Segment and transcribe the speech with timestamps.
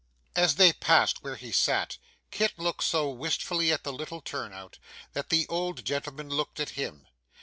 [0.35, 1.99] As they passed where he sat,
[2.31, 4.79] Kit looked so wistfully at the little turn out,
[5.13, 7.05] that the old gentleman looked at him.